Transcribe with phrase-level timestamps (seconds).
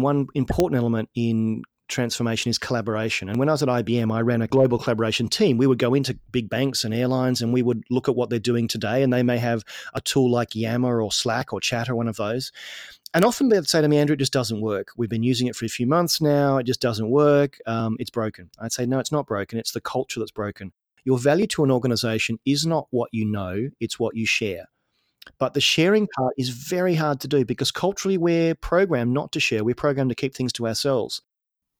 [0.00, 3.28] One important element in transformation is collaboration.
[3.28, 5.58] And when I was at IBM, I ran a global collaboration team.
[5.58, 8.38] We would go into big banks and airlines and we would look at what they're
[8.38, 9.02] doing today.
[9.02, 12.52] And they may have a tool like Yammer or Slack or Chatter one of those.
[13.12, 14.92] And often they'd say to me, Andrew, it just doesn't work.
[14.96, 16.58] We've been using it for a few months now.
[16.58, 17.58] It just doesn't work.
[17.66, 18.50] Um, it's broken.
[18.60, 19.58] I'd say, no, it's not broken.
[19.58, 20.72] It's the culture that's broken.
[21.04, 24.66] Your value to an organization is not what you know, it's what you share.
[25.38, 26.12] But the sharing mm.
[26.16, 29.64] part is very hard to do because culturally we're programmed not to share.
[29.64, 31.22] We're programmed to keep things to ourselves.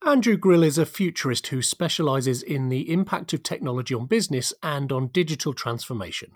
[0.07, 4.91] Andrew Grill is a futurist who specialises in the impact of technology on business and
[4.91, 6.33] on digital transformation.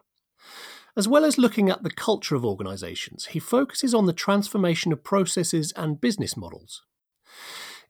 [0.96, 5.02] As well as looking at the culture of organisations, he focuses on the transformation of
[5.02, 6.82] processes and business models.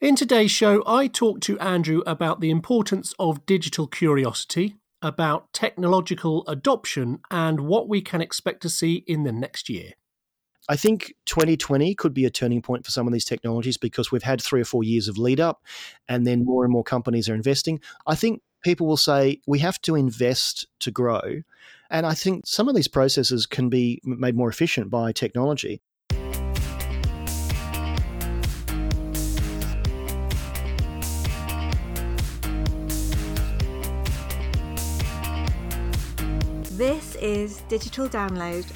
[0.00, 6.44] In today's show, I talk to Andrew about the importance of digital curiosity, about technological
[6.48, 9.92] adoption, and what we can expect to see in the next year.
[10.68, 14.22] I think 2020 could be a turning point for some of these technologies because we've
[14.22, 15.62] had three or four years of lead up
[16.08, 17.80] and then more and more companies are investing.
[18.06, 21.42] I think people will say we have to invest to grow.
[21.90, 25.82] And I think some of these processes can be made more efficient by technology.
[36.76, 38.66] This is Digital Download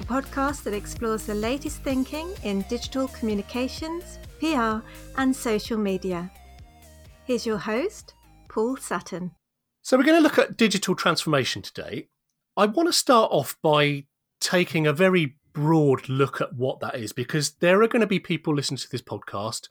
[0.00, 4.78] a podcast that explores the latest thinking in digital communications, PR,
[5.16, 6.32] and social media.
[7.26, 8.14] Here's your host,
[8.48, 9.30] Paul Sutton.
[9.82, 12.08] So, we're going to look at digital transformation today.
[12.56, 14.06] I want to start off by
[14.40, 18.18] taking a very broad look at what that is because there are going to be
[18.18, 19.68] people listening to this podcast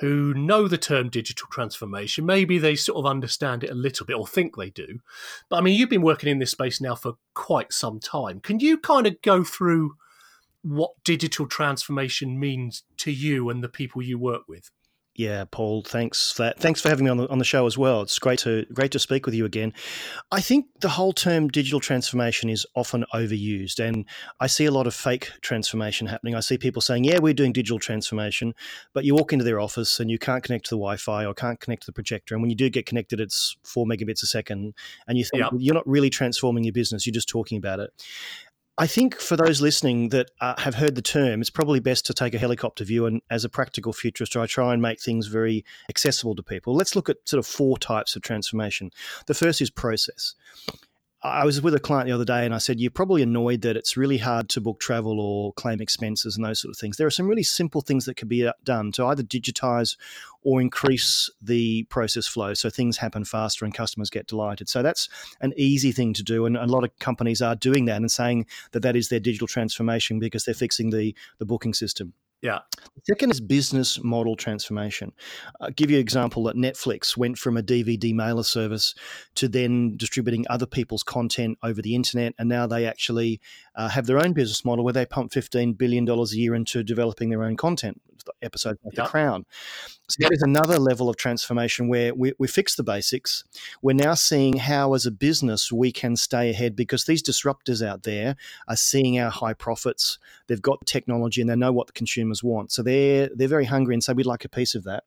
[0.00, 2.26] who know the term digital transformation.
[2.26, 4.98] Maybe they sort of understand it a little bit or think they do.
[5.48, 8.40] But I mean, you've been working in this space now for quite some time.
[8.40, 9.94] Can you kind of go through
[10.62, 14.70] what digital transformation means to you and the people you work with?
[15.16, 16.60] Yeah, Paul, thanks for that.
[16.60, 18.00] Thanks for having me on the, on the show as well.
[18.00, 19.74] It's great to great to speak with you again.
[20.30, 24.06] I think the whole term digital transformation is often overused, and
[24.38, 26.36] I see a lot of fake transformation happening.
[26.36, 28.54] I see people saying, "Yeah, we're doing digital transformation,"
[28.92, 31.58] but you walk into their office and you can't connect to the Wi-Fi or can't
[31.58, 34.74] connect to the projector, and when you do get connected, it's four megabits a second,
[35.08, 35.52] and you think yep.
[35.58, 37.90] you're not really transforming your business; you're just talking about it.
[38.80, 42.14] I think for those listening that uh, have heard the term, it's probably best to
[42.14, 43.04] take a helicopter view.
[43.04, 46.74] And as a practical futurist, I try and make things very accessible to people.
[46.74, 48.90] Let's look at sort of four types of transformation.
[49.26, 50.34] The first is process.
[51.22, 53.76] I was with a client the other day and I said, You're probably annoyed that
[53.76, 56.96] it's really hard to book travel or claim expenses and those sort of things.
[56.96, 59.96] There are some really simple things that can be uh, done to either digitize
[60.42, 64.70] or increase the process flow so things happen faster and customers get delighted.
[64.70, 65.10] So that's
[65.42, 66.46] an easy thing to do.
[66.46, 69.46] And a lot of companies are doing that and saying that that is their digital
[69.46, 72.14] transformation because they're fixing the, the booking system.
[72.42, 72.60] Yeah.
[73.04, 75.12] Second is business model transformation.
[75.60, 78.94] I'll give you an example that Netflix went from a DVD mailer service
[79.34, 82.34] to then distributing other people's content over the internet.
[82.38, 83.40] And now they actually
[83.74, 87.30] uh, have their own business model where they pump $15 billion a year into developing
[87.30, 88.00] their own content
[88.42, 89.06] episodes like yep.
[89.06, 89.46] The Crown.
[90.08, 93.44] So that is another level of transformation where we, we fix the basics.
[93.80, 98.02] We're now seeing how, as a business, we can stay ahead because these disruptors out
[98.02, 98.36] there
[98.68, 100.18] are seeing our high profits.
[100.48, 102.72] They've got technology and they know what the consumers want.
[102.72, 105.04] So they're they're very hungry and say we'd like a piece of that.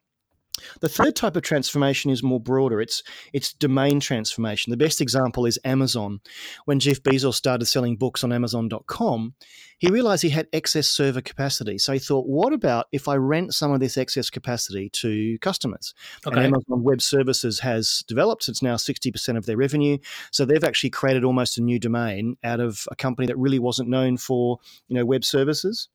[0.81, 2.79] The third type of transformation is more broader.
[2.79, 3.01] It's
[3.33, 4.71] it's domain transformation.
[4.71, 6.21] The best example is Amazon.
[6.65, 9.33] When Jeff Bezos started selling books on Amazon.com,
[9.79, 11.77] he realized he had excess server capacity.
[11.77, 15.93] So he thought, what about if I rent some of this excess capacity to customers?
[16.25, 16.37] Okay.
[16.37, 18.47] And Amazon Web Services has developed.
[18.47, 19.97] It's now 60% of their revenue.
[20.31, 23.89] So they've actually created almost a new domain out of a company that really wasn't
[23.89, 25.89] known for, you know, web services.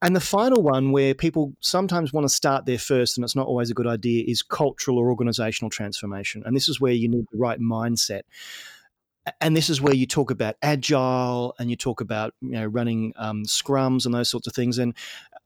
[0.00, 3.48] And the final one, where people sometimes want to start there first, and it's not
[3.48, 6.42] always a good idea, is cultural or organizational transformation.
[6.46, 8.22] And this is where you need the right mindset.
[9.40, 13.12] And this is where you talk about agile and you talk about you know running
[13.16, 14.78] um, scrums and those sorts of things.
[14.78, 14.94] And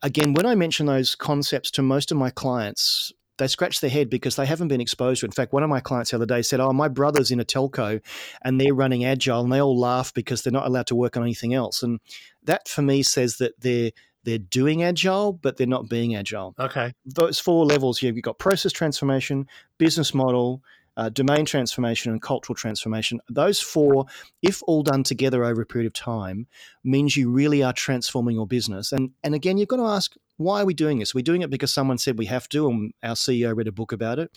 [0.02, 4.10] again, when I mention those concepts to most of my clients, they scratch their head
[4.10, 5.28] because they haven't been exposed to it.
[5.28, 7.44] In fact, one of my clients the other day said, Oh, my brother's in a
[7.44, 8.00] telco
[8.42, 11.22] and they're running agile and they all laugh because they're not allowed to work on
[11.22, 11.82] anything else.
[11.82, 11.98] And
[12.44, 13.90] that for me says that they're
[14.24, 16.54] they're doing agile, but they're not being agile.
[16.58, 16.92] Okay.
[17.04, 19.46] Those four levels here, you've got process transformation,
[19.78, 20.62] business model,
[20.96, 23.20] uh, domain transformation, and cultural transformation.
[23.28, 24.06] Those four,
[24.42, 26.46] if all done together over a period of time,
[26.84, 28.92] means you really are transforming your business.
[28.92, 31.14] And and again, you've got to ask, why are we doing this?
[31.14, 33.72] Are we doing it because someone said we have to, and our CEO read a
[33.72, 34.36] book about it,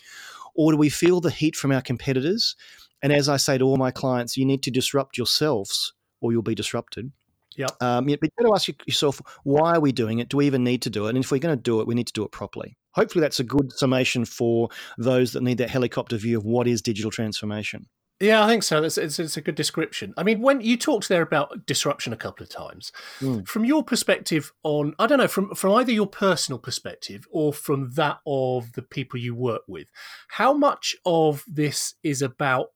[0.54, 2.56] or do we feel the heat from our competitors?
[3.02, 6.42] And as I say to all my clients, you need to disrupt yourselves, or you'll
[6.42, 7.12] be disrupted.
[7.56, 7.66] Yeah.
[7.80, 10.28] Um, but you got to ask yourself, why are we doing it?
[10.28, 11.10] Do we even need to do it?
[11.10, 12.76] And if we're going to do it, we need to do it properly.
[12.92, 14.68] hopefully that's a good summation for
[14.98, 17.86] those that need that helicopter view of what is digital transformation.
[18.18, 18.82] Yeah, I think so.
[18.82, 20.14] It's, it's, it's, a good description.
[20.16, 23.46] I mean, when you talked there about disruption a couple of times, mm.
[23.46, 27.90] from your perspective on, I don't know, from, from either your personal perspective or from
[27.96, 29.88] that of the people you work with,
[30.28, 32.68] how much of this is about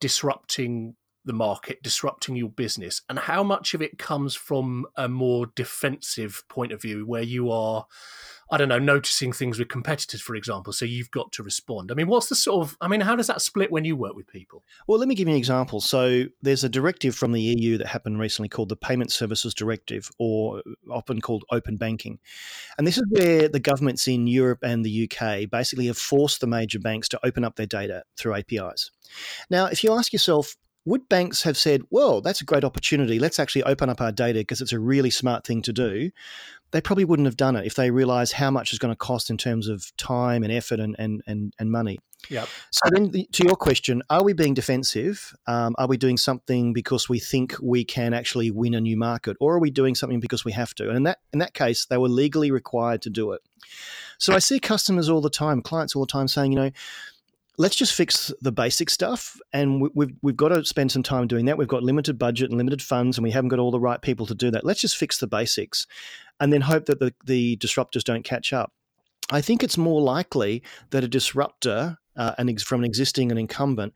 [0.00, 5.46] disrupting the market, disrupting your business, and how much of it comes from a more
[5.54, 7.86] defensive point of view where you are
[8.52, 10.74] I don't know, noticing things with competitors, for example.
[10.74, 11.90] So you've got to respond.
[11.90, 14.14] I mean, what's the sort of, I mean, how does that split when you work
[14.14, 14.62] with people?
[14.86, 15.80] Well, let me give you an example.
[15.80, 20.10] So there's a directive from the EU that happened recently called the Payment Services Directive,
[20.18, 22.18] or often called Open Banking.
[22.76, 26.46] And this is where the governments in Europe and the UK basically have forced the
[26.46, 28.90] major banks to open up their data through APIs.
[29.48, 33.18] Now, if you ask yourself, would banks have said, well, that's a great opportunity.
[33.18, 36.10] Let's actually open up our data because it's a really smart thing to do?
[36.72, 39.30] They probably wouldn't have done it if they realized how much it's going to cost
[39.30, 41.98] in terms of time and effort and, and, and, and money.
[42.30, 42.48] Yep.
[42.70, 45.34] So then, the, to your question, are we being defensive?
[45.46, 49.36] Um, are we doing something because we think we can actually win a new market,
[49.40, 50.88] or are we doing something because we have to?
[50.88, 53.42] And in that in that case, they were legally required to do it.
[54.18, 56.70] So I see customers all the time, clients all the time saying, you know,
[57.62, 61.44] let's just fix the basic stuff and we've, we've got to spend some time doing
[61.44, 61.56] that.
[61.56, 64.26] We've got limited budget and limited funds and we haven't got all the right people
[64.26, 64.64] to do that.
[64.64, 65.86] Let's just fix the basics
[66.40, 68.72] and then hope that the, the disruptors don't catch up.
[69.30, 73.38] I think it's more likely that a disruptor uh, an ex- from an existing and
[73.38, 73.94] incumbent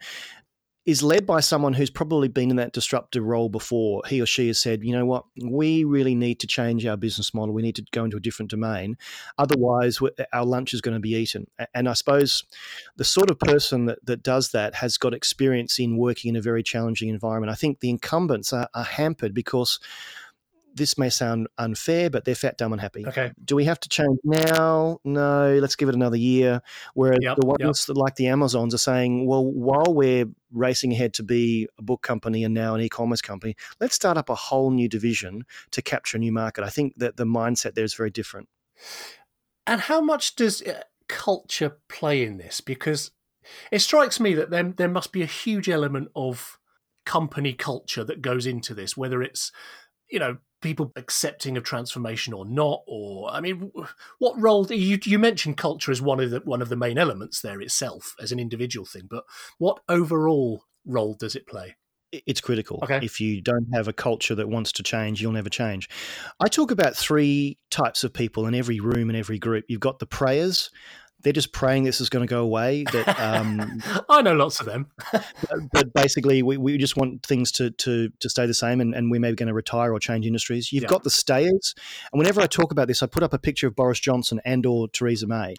[0.87, 4.03] is led by someone who's probably been in that disruptive role before.
[4.07, 7.35] He or she has said, you know what, we really need to change our business
[7.35, 7.53] model.
[7.53, 8.97] We need to go into a different domain.
[9.37, 9.99] Otherwise,
[10.33, 11.49] our lunch is going to be eaten.
[11.75, 12.45] And I suppose
[12.97, 16.41] the sort of person that, that does that has got experience in working in a
[16.41, 17.51] very challenging environment.
[17.51, 19.81] I think the incumbents are, are hampered because
[20.77, 23.07] this may sound unfair, but they're fat, dumb, and happy.
[23.07, 23.33] Okay.
[23.45, 24.99] Do we have to change now?
[25.05, 26.61] No, let's give it another year.
[26.95, 27.75] Whereas yep, the ones yep.
[27.87, 32.03] that, like the Amazons are saying, well, while we're racing ahead to be a book
[32.03, 36.19] company and now an e-commerce company, let's start up a whole new division to capture
[36.19, 36.63] a new market.
[36.63, 38.49] I think that the mindset there is very different.
[39.67, 42.61] And how much does uh, culture play in this?
[42.61, 43.11] Because
[43.73, 46.59] it strikes me that there, there must be a huge element of
[47.05, 49.53] company culture that goes into this, whether it's
[50.11, 53.71] you know people accepting of transformation or not or i mean
[54.19, 57.41] what role you you mentioned culture as one of the one of the main elements
[57.41, 59.23] there itself as an individual thing but
[59.59, 61.77] what overall role does it play
[62.13, 62.79] it's critical.
[62.85, 63.01] Okay.
[63.03, 65.89] If you don't have a culture that wants to change, you'll never change.
[66.41, 69.65] I talk about three types of people in every room and every group.
[69.69, 70.71] You've got the prayers,
[71.27, 72.85] they're just praying this is going to go away.
[72.93, 74.87] That um, I know lots of them.
[75.11, 75.25] but,
[75.73, 79.11] but, basically, we, we just want things to to, to stay the same, and, and
[79.11, 80.73] we're maybe going to retire or change industries.
[80.73, 80.89] You've yeah.
[80.89, 81.75] got the stayers,
[82.13, 84.65] and whenever I talk about this, I put up a picture of Boris Johnson and
[84.67, 85.57] or Theresa May.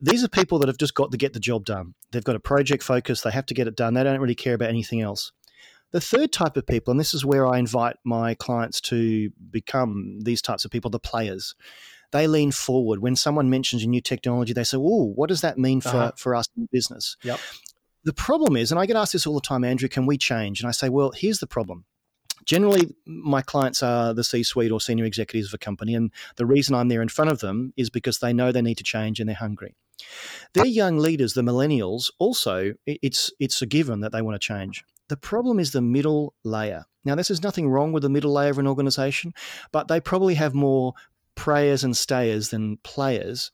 [0.00, 1.94] These are people that have just got to get the job done.
[2.12, 3.22] They've got a project focus.
[3.22, 3.94] They have to get it done.
[3.94, 5.32] They don't really care about anything else.
[5.90, 10.20] The third type of people, and this is where I invite my clients to become
[10.20, 11.56] these types of people, the players
[12.12, 13.00] they lean forward.
[13.00, 16.12] When someone mentions a new technology, they say, "Oh, what does that mean for, uh-huh.
[16.16, 17.38] for us in business?" Yep.
[18.04, 20.60] The problem is, and I get asked this all the time, Andrew, can we change?
[20.60, 21.84] And I say, well, here's the problem.
[22.46, 26.46] Generally, my clients are the C suite or senior executives of a company, and the
[26.46, 29.20] reason I'm there in front of them is because they know they need to change
[29.20, 29.74] and they're hungry.
[30.54, 34.82] Their young leaders, the millennials, also, it's, it's a given that they want to change.
[35.08, 36.86] The problem is the middle layer.
[37.04, 39.34] Now, this is nothing wrong with the middle layer of an organization,
[39.72, 40.94] but they probably have more
[41.40, 43.50] prayers and stayers than players.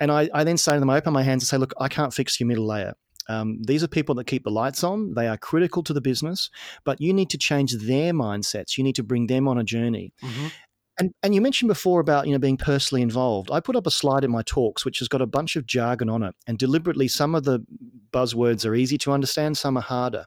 [0.00, 1.86] And I, I then say to them, I open my hands and say, look, I
[1.86, 2.94] can't fix your middle layer.
[3.28, 5.14] Um, these are people that keep the lights on.
[5.14, 6.50] They are critical to the business,
[6.84, 8.76] but you need to change their mindsets.
[8.76, 10.12] You need to bring them on a journey.
[10.20, 10.46] Mm-hmm.
[10.98, 13.52] And, and you mentioned before about you know being personally involved.
[13.52, 16.08] I put up a slide in my talks which has got a bunch of jargon
[16.08, 17.64] on it, and deliberately some of the
[18.10, 20.24] buzzwords are easy to understand, some are harder,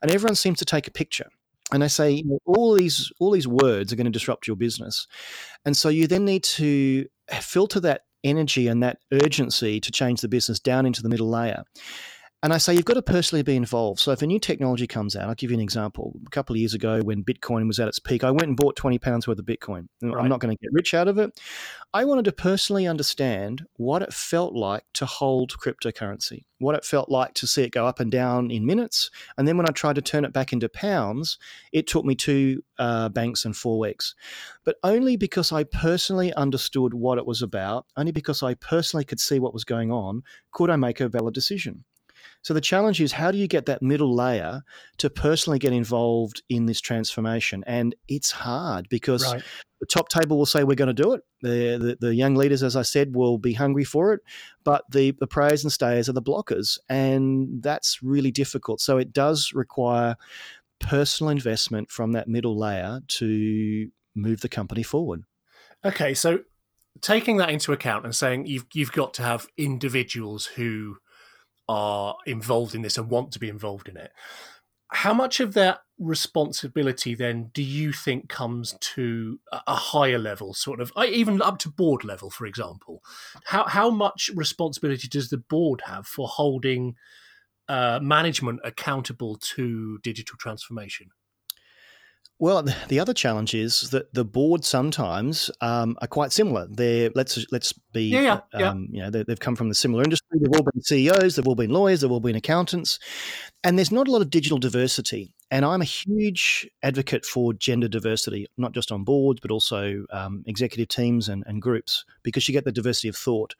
[0.00, 1.28] and everyone seems to take a picture
[1.72, 4.56] and I say you know, all these all these words are going to disrupt your
[4.56, 5.06] business,
[5.64, 7.06] and so you then need to
[7.40, 11.64] filter that energy and that urgency to change the business down into the middle layer.
[12.44, 14.00] And I say you've got to personally be involved.
[14.00, 16.12] So if a new technology comes out, I'll give you an example.
[16.26, 18.76] A couple of years ago, when Bitcoin was at its peak, I went and bought
[18.76, 19.88] twenty pounds worth of Bitcoin.
[20.02, 20.22] Right.
[20.22, 21.40] I'm not going to get rich out of it.
[21.94, 27.08] I wanted to personally understand what it felt like to hold cryptocurrency, what it felt
[27.08, 29.94] like to see it go up and down in minutes, and then when I tried
[29.94, 31.38] to turn it back into pounds,
[31.72, 34.14] it took me two uh, banks and four weeks.
[34.64, 39.18] But only because I personally understood what it was about, only because I personally could
[39.18, 41.84] see what was going on, could I make a valid decision.
[42.44, 44.62] So the challenge is how do you get that middle layer
[44.98, 47.64] to personally get involved in this transformation?
[47.66, 49.42] And it's hard because right.
[49.80, 51.22] the top table will say we're going to do it.
[51.40, 54.20] The, the, the young leaders, as I said, will be hungry for it,
[54.62, 58.82] but the the prayers and stayers are the blockers, and that's really difficult.
[58.82, 60.16] So it does require
[60.80, 65.24] personal investment from that middle layer to move the company forward.
[65.82, 66.40] Okay, so
[67.00, 70.98] taking that into account and saying you've you've got to have individuals who
[71.68, 74.12] are involved in this and want to be involved in it.
[74.88, 80.80] How much of that responsibility then do you think comes to a higher level, sort
[80.80, 83.02] of even up to board level, for example?
[83.44, 86.96] How how much responsibility does the board have for holding
[87.68, 91.08] uh, management accountable to digital transformation?
[92.40, 96.66] Well, the other challenge is that the board sometimes um, are quite similar.
[96.68, 100.02] They're let's let's be yeah, yeah, um, you know they, have come from the similar
[100.02, 100.40] industry.
[100.40, 101.36] They've all been CEOs.
[101.36, 102.00] They've all been lawyers.
[102.00, 102.98] They've all been accountants,
[103.62, 105.32] and there's not a lot of digital diversity.
[105.50, 110.42] And I'm a huge advocate for gender diversity, not just on boards but also um,
[110.46, 113.54] executive teams and, and groups, because you get the diversity of thought.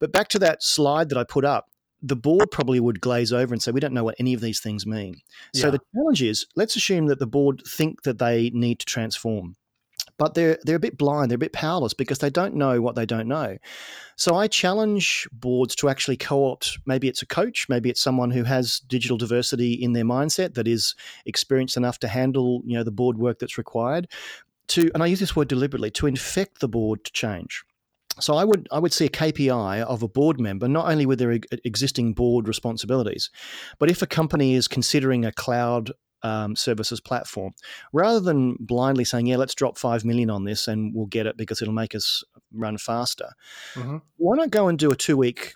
[0.00, 1.68] But back to that slide that I put up,
[2.02, 4.60] the board probably would glaze over and say, we don't know what any of these
[4.60, 5.20] things mean.
[5.52, 5.62] Yeah.
[5.62, 9.56] So the challenge is let's assume that the board think that they need to transform.
[10.16, 12.96] But they're they're a bit blind, they're a bit powerless because they don't know what
[12.96, 13.56] they don't know.
[14.16, 18.42] So I challenge boards to actually co-opt maybe it's a coach, maybe it's someone who
[18.42, 22.90] has digital diversity in their mindset that is experienced enough to handle, you know, the
[22.90, 24.08] board work that's required
[24.68, 27.64] to and I use this word deliberately, to infect the board to change.
[28.20, 31.18] So I would I would see a KPI of a board member not only with
[31.18, 33.30] their existing board responsibilities,
[33.78, 37.52] but if a company is considering a cloud um, services platform,
[37.92, 41.36] rather than blindly saying, "Yeah, let's drop five million on this and we'll get it
[41.36, 43.30] because it'll make us run faster,"
[43.74, 43.98] mm-hmm.
[44.16, 45.54] why not go and do a two week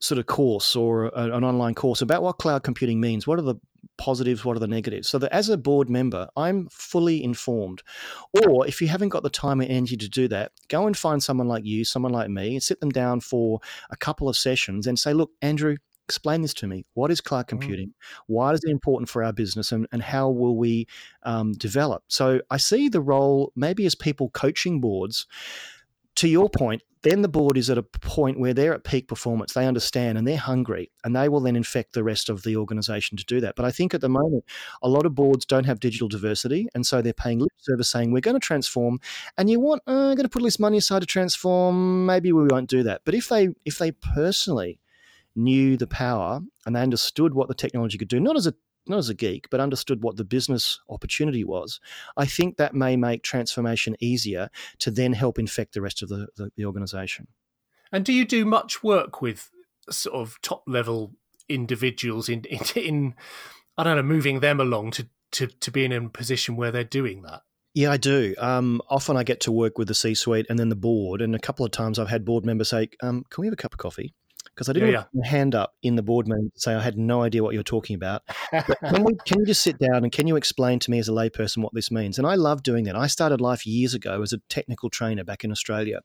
[0.00, 3.26] sort of course or a, an online course about what cloud computing means?
[3.26, 3.56] What are the
[3.98, 7.82] positives, what are the negatives, so that as a board member, I'm fully informed.
[8.46, 11.22] Or if you haven't got the time and energy to do that, go and find
[11.22, 14.86] someone like you, someone like me, and sit them down for a couple of sessions
[14.86, 16.84] and say, look, Andrew, explain this to me.
[16.94, 17.58] What is cloud mm-hmm.
[17.58, 17.94] computing?
[18.26, 19.72] Why is it important for our business?
[19.72, 20.86] And, and how will we
[21.22, 22.02] um, develop?
[22.08, 25.26] So I see the role maybe as people coaching boards.
[26.16, 29.54] To your point, then the board is at a point where they're at peak performance.
[29.54, 33.16] They understand and they're hungry, and they will then infect the rest of the organization
[33.16, 33.56] to do that.
[33.56, 34.44] But I think at the moment,
[34.82, 38.12] a lot of boards don't have digital diversity, and so they're paying lip service saying,
[38.12, 39.00] We're going to transform,
[39.36, 42.06] and you want, uh, I'm going to put all this money aside to transform.
[42.06, 43.02] Maybe we won't do that.
[43.04, 44.78] But if they, if they personally
[45.34, 48.54] knew the power and they understood what the technology could do, not as a
[48.86, 51.80] not as a geek, but understood what the business opportunity was,
[52.16, 56.28] I think that may make transformation easier to then help infect the rest of the,
[56.36, 57.28] the, the organization.
[57.92, 59.50] And do you do much work with
[59.90, 61.12] sort of top level
[61.48, 63.14] individuals in, in, in
[63.76, 66.84] I don't know, moving them along to, to, to be in a position where they're
[66.84, 67.42] doing that?
[67.74, 68.34] Yeah, I do.
[68.36, 71.22] Um, often I get to work with the C suite and then the board.
[71.22, 73.56] And a couple of times I've had board members say, um, Can we have a
[73.56, 74.14] cup of coffee?
[74.54, 75.26] Because I didn't yeah, yeah.
[75.26, 77.96] hand up in the board meeting to say I had no idea what you're talking
[77.96, 78.22] about.
[78.50, 81.12] can, we, can you just sit down and can you explain to me as a
[81.12, 82.18] layperson what this means?
[82.18, 82.96] And I love doing that.
[82.96, 86.00] I started life years ago as a technical trainer back in Australia.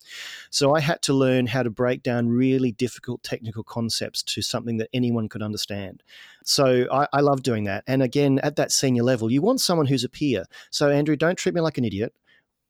[0.49, 4.77] So I had to learn how to break down really difficult technical concepts to something
[4.77, 6.03] that anyone could understand.
[6.45, 7.83] So I, I love doing that.
[7.87, 10.45] And again, at that senior level, you want someone who's a peer.
[10.69, 12.13] So, Andrew, don't treat me like an idiot.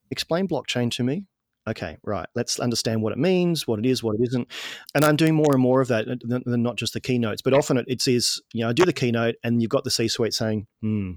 [0.09, 1.25] Explain blockchain to me
[1.67, 4.47] okay, right, let's understand what it means, what it is, what it isn't.
[4.95, 7.53] And I'm doing more and more of that than, than not just the keynotes, but
[7.53, 10.07] often it, it says, you know, I do the keynote and you've got the C
[10.07, 11.13] suite saying, hmm,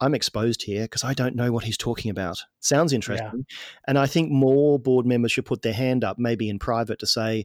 [0.00, 2.42] I'm exposed here because I don't know what he's talking about.
[2.60, 3.44] Sounds interesting.
[3.48, 3.56] Yeah.
[3.86, 7.06] And I think more board members should put their hand up, maybe in private, to
[7.06, 7.44] say,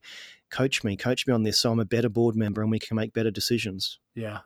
[0.49, 2.95] coach me, coach me on this so I'm a better board member and we can
[2.95, 3.99] make better decisions.
[4.15, 4.39] Yeah.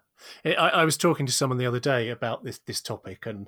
[0.45, 3.47] I, I, was talking to someone the other day about this this topic, and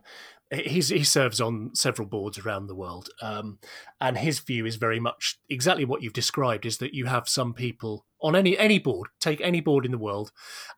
[0.54, 3.10] he's, he serves on several boards around the world.
[3.22, 3.60] Um,
[4.00, 7.54] and his view is very much exactly what you've described: is that you have some
[7.54, 10.32] people on any any board, take any board in the world,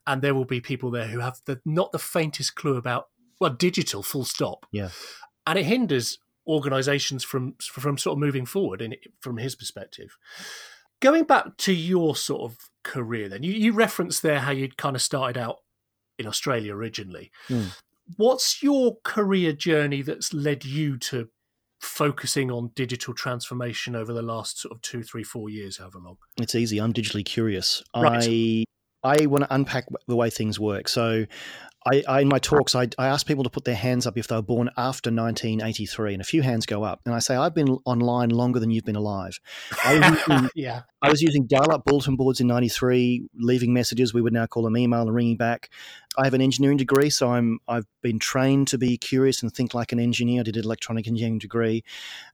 [0.05, 3.07] and there will be people there who have the, not the faintest clue about
[3.39, 4.65] well digital, full stop.
[4.71, 4.89] Yeah,
[5.45, 6.17] and it hinders
[6.47, 10.17] organisations from from sort of moving forward in from his perspective.
[11.01, 14.95] Going back to your sort of career, then you, you referenced there how you'd kind
[14.95, 15.57] of started out
[16.17, 17.31] in Australia originally.
[17.49, 17.75] Mm.
[18.17, 21.29] What's your career journey that's led you to
[21.79, 26.17] focusing on digital transformation over the last sort of two, three, four years, however long?
[26.37, 26.79] It's easy.
[26.79, 27.83] I'm digitally curious.
[27.95, 28.23] Right.
[28.23, 28.65] I
[29.21, 30.87] I want to unpack the way things work.
[30.87, 31.25] So
[31.85, 34.27] I, I, in my talks, I, I ask people to put their hands up if
[34.27, 37.01] they were born after 1983, and a few hands go up.
[37.05, 39.39] And I say, I've been online longer than you've been alive.
[39.83, 40.81] I was using, yeah.
[41.01, 44.13] I was using dial-up bulletin boards in '93, leaving messages.
[44.13, 45.69] We would now call them email and ringing back.
[46.17, 49.73] I have an engineering degree, so I'm I've been trained to be curious and think
[49.73, 50.39] like an engineer.
[50.39, 51.83] I did an electronic engineering degree.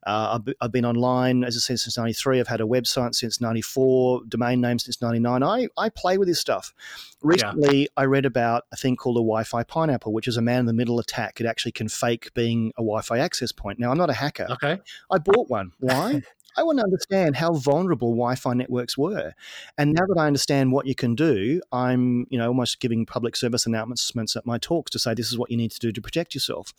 [0.06, 2.40] Uh, I've, I've, been online, as I said, since '93.
[2.40, 5.44] I've had a website since '94, domain name since '99.
[5.44, 6.74] I I play with this stuff.
[7.22, 7.88] Recently, yeah.
[7.98, 11.42] I read about a thing called a Wi-Fi pineapple, which is a man-in-the-middle attack.
[11.42, 13.80] It actually can fake being a Wi-Fi access point.
[13.80, 14.48] Now, I'm not a hacker.
[14.52, 14.80] Okay.
[15.12, 15.72] I bought one.
[15.80, 16.22] Why?
[16.58, 19.34] I want to understand how vulnerable Wi-Fi networks were.
[19.78, 23.38] And now that I understand what you can do, I'm, you know, almost giving public
[23.38, 26.02] service announcements at my talks to say this is what you need to do to
[26.02, 26.74] protect yourself.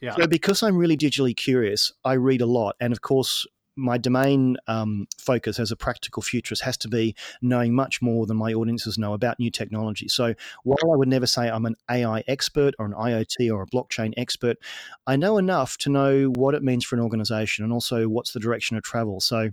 [0.00, 0.16] Yeah.
[0.16, 2.74] So because I'm really digitally curious, I read a lot.
[2.80, 7.74] And of course, my domain um, focus as a practical futurist has to be knowing
[7.74, 10.08] much more than my audiences know about new technology.
[10.08, 13.66] So while I would never say I'm an AI expert or an IoT or a
[13.66, 14.58] blockchain expert,
[15.06, 18.40] I know enough to know what it means for an organization and also what's the
[18.40, 19.20] direction of travel.
[19.20, 19.50] So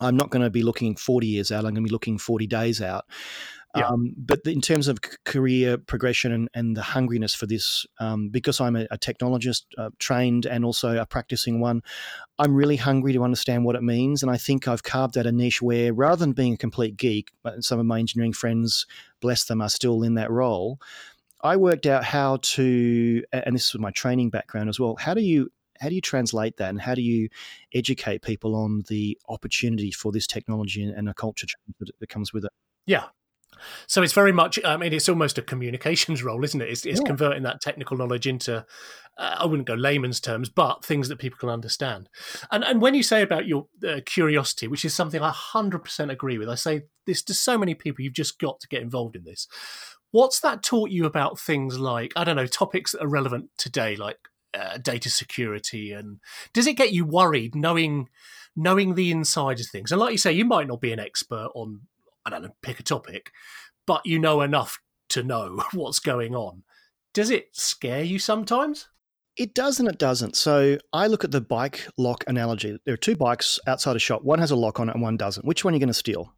[0.00, 1.58] I'm not going to be looking 40 years out.
[1.64, 3.06] I'm going to be looking 40 days out.
[3.76, 3.86] Yeah.
[3.86, 8.60] Um, but in terms of career progression and, and the hungriness for this, um, because
[8.60, 11.82] I'm a, a technologist uh, trained and also a practicing one,
[12.38, 14.22] I'm really hungry to understand what it means.
[14.22, 17.30] And I think I've carved out a niche where rather than being a complete geek,
[17.60, 18.86] some of my engineering friends,
[19.20, 20.80] bless them, are still in that role.
[21.42, 24.96] I worked out how to, and this was my training background as well.
[24.96, 27.28] How do you how do you translate that and how do you
[27.72, 32.44] educate people on the opportunity for this technology and a culture change that comes with
[32.44, 32.50] it?
[32.86, 33.04] Yeah,
[33.86, 36.68] so it's very much, I mean, it's almost a communications role, isn't it?
[36.68, 37.06] It's, it's yeah.
[37.06, 38.64] converting that technical knowledge into,
[39.18, 42.08] uh, I wouldn't go layman's terms, but things that people can understand.
[42.50, 46.38] And and when you say about your uh, curiosity, which is something I 100% agree
[46.38, 49.24] with, I say this to so many people, you've just got to get involved in
[49.24, 49.48] this.
[50.10, 53.96] What's that taught you about things like, I don't know, topics that are relevant today,
[53.96, 54.18] like
[54.54, 55.92] uh, data security?
[55.92, 56.20] And
[56.52, 58.08] does it get you worried knowing
[58.56, 59.90] knowing the inside of things?
[59.90, 61.82] And like you say, you might not be an expert on
[62.28, 63.32] I don't know, pick a topic,
[63.86, 64.78] but you know enough
[65.10, 66.62] to know what's going on.
[67.14, 68.88] Does it scare you sometimes?
[69.36, 70.36] It does and it doesn't.
[70.36, 72.78] So I look at the bike lock analogy.
[72.84, 74.22] There are two bikes outside a shop.
[74.24, 75.46] One has a lock on it and one doesn't.
[75.46, 76.34] Which one are you going to steal?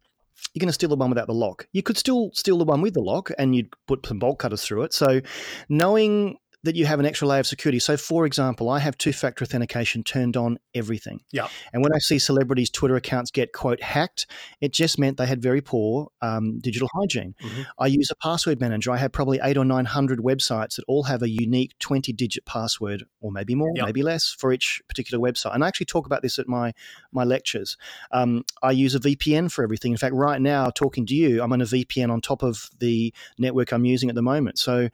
[0.53, 1.67] You're going to steal the one without the lock.
[1.73, 4.63] You could still steal the one with the lock and you'd put some bolt cutters
[4.63, 4.93] through it.
[4.93, 5.19] So
[5.67, 7.79] knowing that you have an extra layer of security.
[7.79, 11.21] So, for example, I have two factor authentication turned on everything.
[11.31, 11.47] Yeah.
[11.73, 14.27] And when I see celebrities' Twitter accounts get, quote, hacked,
[14.59, 17.33] it just meant they had very poor um, digital hygiene.
[17.41, 17.61] Mm-hmm.
[17.79, 18.91] I use a password manager.
[18.91, 23.05] I have probably eight or 900 websites that all have a unique 20 digit password,
[23.21, 23.85] or maybe more, yep.
[23.85, 25.55] maybe less, for each particular website.
[25.55, 26.73] And I actually talk about this at my,
[27.11, 27.75] my lectures.
[28.11, 29.91] Um, I use a VPN for everything.
[29.91, 33.13] In fact, right now, talking to you, I'm on a VPN on top of the
[33.39, 34.59] network I'm using at the moment.
[34.59, 34.89] So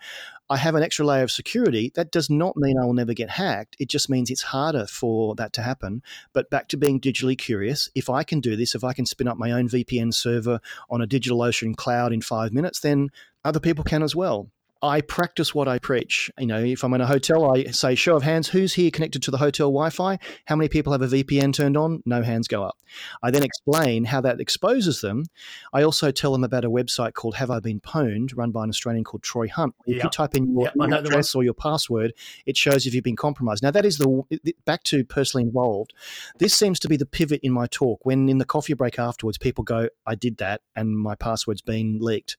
[0.49, 1.91] I have an extra layer of security.
[1.95, 3.75] That does not mean I will never get hacked.
[3.79, 6.01] It just means it's harder for that to happen.
[6.31, 9.27] But back to being digitally curious, if I can do this, if I can spin
[9.27, 13.09] up my own VPN server on a DigitalOcean cloud in five minutes, then
[13.43, 14.49] other people can as well.
[14.81, 16.29] I practice what I preach.
[16.37, 19.21] You know, if I'm in a hotel, I say, show of hands, who's here connected
[19.23, 20.19] to the hotel Wi Fi?
[20.45, 22.01] How many people have a VPN turned on?
[22.05, 22.77] No hands go up.
[23.23, 25.25] I then explain how that exposes them.
[25.73, 28.69] I also tell them about a website called Have I Been Pwned, run by an
[28.69, 29.75] Australian called Troy Hunt.
[29.85, 32.13] If you type in your address or your password,
[32.45, 33.63] it shows if you've been compromised.
[33.63, 34.23] Now, that is the
[34.65, 35.93] back to personally involved.
[36.39, 38.05] This seems to be the pivot in my talk.
[38.05, 41.99] When in the coffee break afterwards, people go, I did that and my password's been
[41.99, 42.37] leaked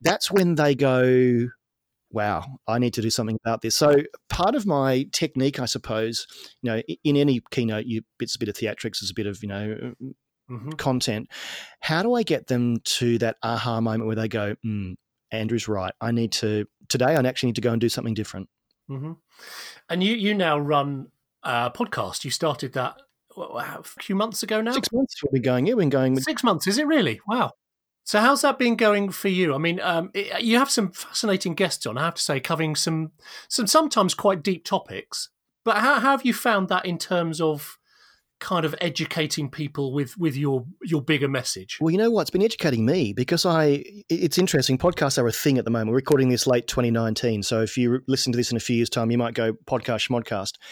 [0.00, 1.48] that's when they go,
[2.10, 3.76] wow, I need to do something about this.
[3.76, 3.96] So
[4.28, 6.26] part of my technique, I suppose,
[6.62, 9.42] you know, in any keynote, you it's a bit of theatrics, it's a bit of
[9.42, 9.94] you know.
[10.48, 10.70] Mm-hmm.
[10.72, 11.28] Content.
[11.80, 14.94] How do I get them to that aha moment where they go, mm,
[15.32, 15.92] Andrew's right.
[16.00, 17.06] I need to today.
[17.06, 18.48] I actually need to go and do something different.
[18.88, 19.12] Mm-hmm.
[19.88, 21.08] And you you now run
[21.42, 22.24] a podcast.
[22.24, 22.94] You started that
[23.36, 24.72] a few months ago now.
[24.72, 25.66] Six months we've been going.
[25.66, 26.14] Yeah, we've been going.
[26.14, 26.66] With- Six months.
[26.66, 27.20] Is it really?
[27.26, 27.52] Wow.
[28.06, 29.52] So how's that been going for you?
[29.52, 31.98] I mean, um, it, you have some fascinating guests on.
[31.98, 33.10] I have to say, covering some
[33.48, 35.30] some sometimes quite deep topics.
[35.64, 37.78] But how, how have you found that in terms of
[38.38, 41.78] kind of educating people with with your your bigger message?
[41.80, 42.22] Well you know what?
[42.22, 44.78] It's been educating me because i it's interesting.
[44.78, 45.90] Podcasts are a thing at the moment.
[45.90, 48.90] We're recording this late 2019 so if you listen to this in a few years
[48.90, 50.54] time you might go podcast schmodcast.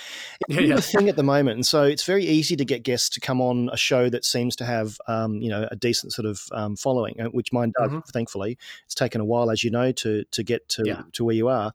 [0.48, 0.74] It's yeah, yeah.
[0.74, 1.56] a thing at the moment.
[1.56, 4.56] And so it's very easy to get guests to come on a show that seems
[4.56, 7.90] to have um, you know a decent sort of um, following uh, which mine does
[7.90, 8.10] mm-hmm.
[8.12, 8.58] thankfully.
[8.84, 11.02] It's taken a while as you know to to get to yeah.
[11.12, 11.72] to where you are.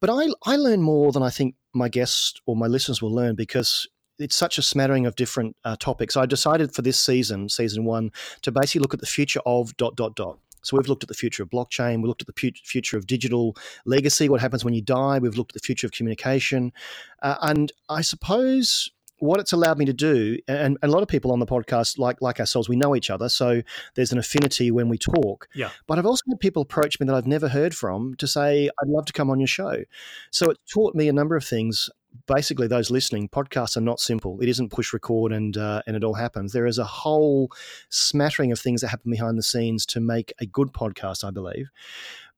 [0.00, 3.34] But i i learn more than i think my guests or my listeners will learn
[3.34, 3.86] because
[4.20, 6.16] it's such a smattering of different uh, topics.
[6.16, 9.96] I decided for this season, season one, to basically look at the future of dot
[9.96, 10.38] dot dot.
[10.62, 12.02] So we've looked at the future of blockchain.
[12.02, 13.56] We looked at the future of digital
[13.86, 14.28] legacy.
[14.28, 15.18] What happens when you die?
[15.18, 16.72] We've looked at the future of communication,
[17.22, 21.08] uh, and I suppose what it's allowed me to do, and, and, a lot of
[21.08, 23.62] people on the podcast, like like ourselves, we know each other, so
[23.94, 25.46] there's an affinity when we talk.
[25.54, 25.70] Yeah.
[25.86, 28.88] But I've also had people approach me that I've never heard from to say, "I'd
[28.88, 29.84] love to come on your show."
[30.30, 31.90] So it taught me a number of things.
[32.26, 34.40] Basically, those listening, podcasts are not simple.
[34.40, 36.52] It isn't push record and uh, and it all happens.
[36.52, 37.50] There is a whole
[37.88, 41.24] smattering of things that happen behind the scenes to make a good podcast.
[41.24, 41.70] I believe.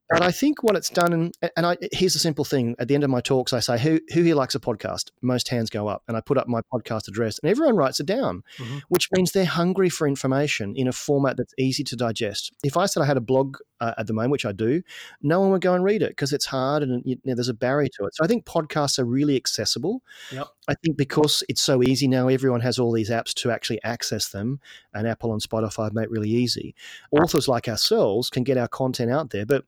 [0.08, 2.76] But I think what it's done, and, and I, here's a simple thing.
[2.78, 5.10] At the end of my talks, I say, who, who here likes a podcast?
[5.22, 6.02] Most hands go up.
[6.06, 8.78] And I put up my podcast address, and everyone writes it down, mm-hmm.
[8.88, 12.52] which means they're hungry for information in a format that's easy to digest.
[12.62, 14.82] If I said I had a blog uh, at the moment, which I do,
[15.22, 17.54] no one would go and read it because it's hard and you know, there's a
[17.54, 18.14] barrier to it.
[18.14, 20.02] So I think podcasts are really accessible.
[20.30, 20.46] Yep.
[20.68, 24.28] I think because it's so easy now, everyone has all these apps to actually access
[24.28, 24.60] them,
[24.94, 26.74] and Apple and Spotify make it really easy.
[27.10, 29.64] Authors like ourselves can get our content out there, but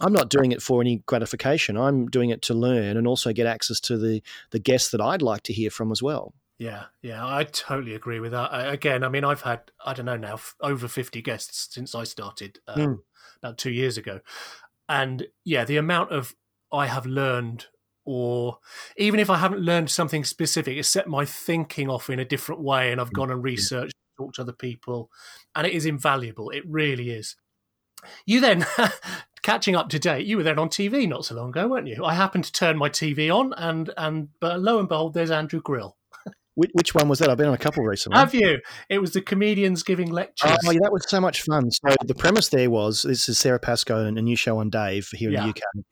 [0.00, 1.76] I'm not doing it for any gratification.
[1.76, 5.22] I'm doing it to learn and also get access to the the guests that I'd
[5.22, 6.34] like to hear from as well.
[6.58, 8.72] Yeah, yeah, I totally agree with that.
[8.72, 12.60] again, I mean, I've had I don't know now over 50 guests since I started
[12.68, 12.98] um, mm.
[13.42, 14.20] about two years ago,
[14.88, 16.34] and yeah, the amount of
[16.72, 17.66] I have learned,
[18.04, 18.58] or
[18.96, 22.62] even if I haven't learned something specific, it's set my thinking off in a different
[22.62, 23.14] way, and I've hmm.
[23.14, 25.10] gone and researched, talked to other people,
[25.54, 26.50] and it is invaluable.
[26.50, 27.36] It really is.
[28.26, 28.66] You then,
[29.42, 32.04] catching up to date, you were then on TV not so long ago, weren't you?
[32.04, 35.60] I happened to turn my TV on, and and but lo and behold, there's Andrew
[35.60, 35.96] Grill.
[36.56, 37.28] Which, one was that?
[37.28, 38.16] I've been on a couple recently.
[38.16, 38.60] Have you?
[38.88, 40.56] It was the comedians giving lectures.
[40.64, 41.68] Oh, yeah, that was so much fun.
[41.72, 45.08] So the premise there was this is Sara Pascoe and a new show on Dave
[45.12, 45.42] here in yeah.
[45.42, 45.84] the UK.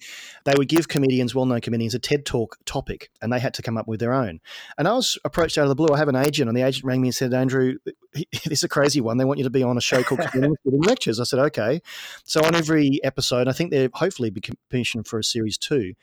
[0.45, 3.77] They would give comedians, well-known comedians, a TED Talk topic, and they had to come
[3.77, 4.39] up with their own.
[4.79, 5.93] And I was approached out of the blue.
[5.93, 7.79] I have an agent, and the agent rang me and said, "Andrew,
[8.33, 9.17] this is a crazy one.
[9.17, 11.81] They want you to be on a show called Comedians Giving Lectures." I said, "Okay."
[12.25, 15.95] So on every episode, I think they're hopefully be commissioned for a series two.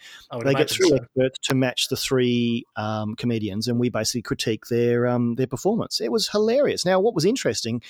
[0.44, 0.96] They get three so.
[0.96, 6.02] experts to match the three um, comedians, and we basically critique their um, their performance.
[6.02, 6.86] It was hilarious.
[6.86, 7.82] Now, what was interesting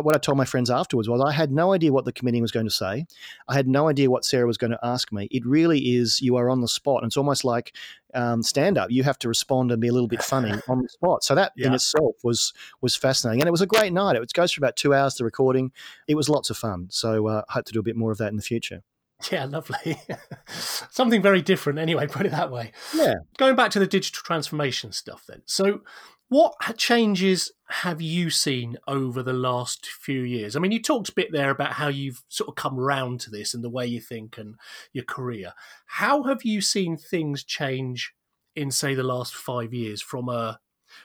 [0.00, 2.52] what I told my friends afterwards was I had no idea what the committee was
[2.52, 3.06] going to say.
[3.48, 5.28] I had no idea what Sara was going to ask me.
[5.30, 7.02] It really is you are on the spot.
[7.02, 7.74] And it's almost like
[8.14, 8.90] um, stand up.
[8.90, 11.24] You have to respond and be a little bit funny on the spot.
[11.24, 11.68] So that yeah.
[11.68, 14.16] in itself was was fascinating, and it was a great night.
[14.16, 15.14] It goes for about two hours.
[15.14, 15.72] The recording.
[16.08, 16.88] It was lots of fun.
[16.90, 18.82] So uh, I hope to do a bit more of that in the future.
[19.30, 19.98] Yeah, lovely.
[20.90, 22.72] Something very different, anyway, put it that way.
[22.94, 23.14] Yeah.
[23.38, 25.42] Going back to the digital transformation stuff, then.
[25.46, 25.80] So,
[26.28, 30.56] what changes have you seen over the last few years?
[30.56, 33.30] I mean, you talked a bit there about how you've sort of come around to
[33.30, 34.56] this and the way you think and
[34.92, 35.52] your career.
[35.86, 38.12] How have you seen things change
[38.56, 40.58] in, say, the last five years from a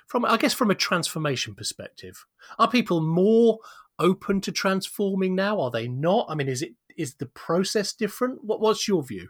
[0.07, 2.25] from I guess from a transformation perspective?
[2.57, 3.59] Are people more
[3.99, 5.59] open to transforming now?
[5.59, 6.27] Are they not?
[6.29, 8.43] I mean, is it is the process different?
[8.43, 9.29] What, what's your view?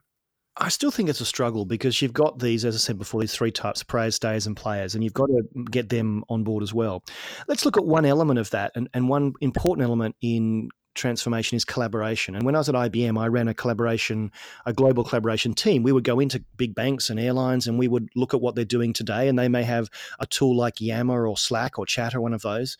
[0.57, 3.33] I still think it's a struggle because you've got these, as I said before, these
[3.33, 6.73] three types: prayers, stays, and players, and you've got to get them on board as
[6.73, 7.03] well.
[7.47, 11.65] Let's look at one element of that, and, and one important element in transformation is
[11.65, 12.35] collaboration.
[12.35, 14.31] And when I was at IBM, I ran a collaboration,
[14.65, 15.83] a global collaboration team.
[15.83, 18.65] We would go into big banks and airlines and we would look at what they're
[18.65, 19.27] doing today.
[19.27, 22.77] And they may have a tool like Yammer or Slack or Chatter, one of those.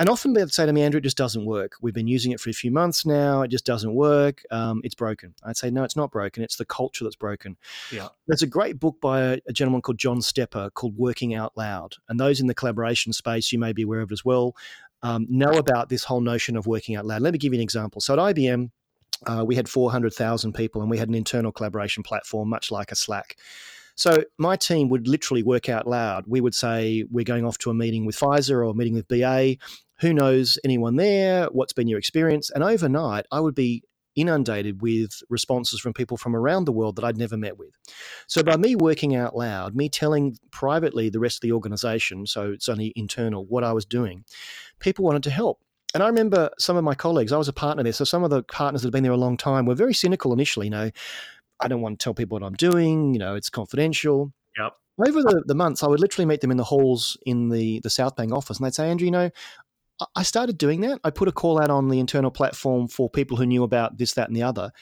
[0.00, 1.74] And often they'd say to me, Andrew, it just doesn't work.
[1.82, 3.42] We've been using it for a few months now.
[3.42, 4.42] It just doesn't work.
[4.50, 5.34] Um, it's broken.
[5.44, 6.42] I'd say, no, it's not broken.
[6.42, 7.58] It's the culture that's broken.
[7.92, 8.08] Yeah.
[8.26, 11.96] There's a great book by a, a gentleman called John Stepper called Working Out Loud.
[12.08, 14.56] And those in the collaboration space, you may be aware of as well,
[15.02, 17.20] um, know about this whole notion of working out loud.
[17.20, 18.00] Let me give you an example.
[18.00, 18.70] So at IBM,
[19.26, 22.96] uh, we had 400,000 people and we had an internal collaboration platform, much like a
[22.96, 23.36] Slack.
[23.96, 26.24] So my team would literally work out loud.
[26.26, 29.06] We would say, we're going off to a meeting with Pfizer or a meeting with
[29.08, 29.56] BA
[30.00, 31.46] who knows anyone there?
[31.46, 32.50] What's been your experience?
[32.50, 33.82] And overnight, I would be
[34.16, 37.70] inundated with responses from people from around the world that I'd never met with.
[38.26, 42.50] So by me working out loud, me telling privately the rest of the organization, so
[42.50, 44.24] it's only internal, what I was doing,
[44.80, 45.60] people wanted to help.
[45.94, 48.30] And I remember some of my colleagues, I was a partner there, so some of
[48.30, 50.90] the partners that had been there a long time were very cynical initially, you know,
[51.60, 54.32] I don't want to tell people what I'm doing, you know, it's confidential.
[54.58, 54.72] Yep.
[55.06, 57.90] Over the, the months, I would literally meet them in the halls in the, the
[57.90, 59.30] South Bank office, and they'd say, Andrew, you know,
[60.14, 61.00] I started doing that.
[61.04, 64.14] I put a call out on the internal platform for people who knew about this,
[64.14, 64.72] that, and the other.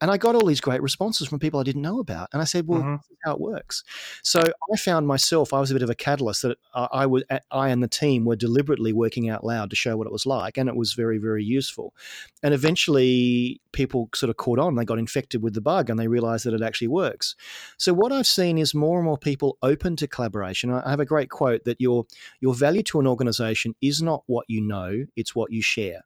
[0.00, 2.28] And I got all these great responses from people I didn't know about.
[2.32, 2.96] And I said, well, mm-hmm.
[2.96, 3.82] this is how it works.
[4.22, 7.68] So I found myself, I was a bit of a catalyst that I, would, I
[7.70, 10.56] and the team were deliberately working out loud to show what it was like.
[10.56, 11.94] And it was very, very useful.
[12.42, 14.76] And eventually people sort of caught on.
[14.76, 17.34] They got infected with the bug and they realized that it actually works.
[17.76, 20.70] So what I've seen is more and more people open to collaboration.
[20.70, 22.06] I have a great quote that your,
[22.40, 26.04] your value to an organization is not what you know, it's what you share.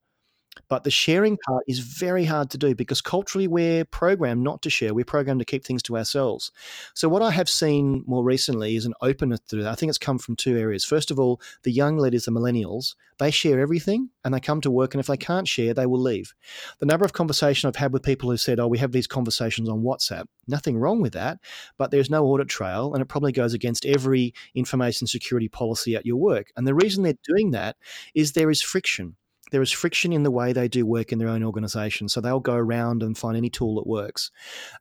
[0.69, 1.41] But the sharing mm.
[1.47, 4.95] part is very hard to do because culturally we're programmed not to share.
[4.95, 6.51] We're programmed to keep things to ourselves.
[6.95, 9.71] So what I have seen more recently is an openness to that.
[9.71, 10.85] I think it's come from two areas.
[10.85, 14.71] First of all, the young leaders, the millennials, they share everything and they come to
[14.71, 15.21] work and if they mm.
[15.21, 16.35] can't share, they will leave.
[16.81, 19.69] The number of conversation I've had with people who said, "Oh, we have these conversations
[19.69, 21.39] on WhatsApp." Nothing wrong with that,
[21.79, 26.07] but there's no audit trail and it probably goes against every information security policy at
[26.07, 26.51] your work.
[26.57, 27.77] And the reason they're doing that
[28.15, 29.17] is there is friction
[29.53, 32.09] there is friction in the way they do work in their own organization.
[32.09, 34.31] So they'll go around and find any tool that works.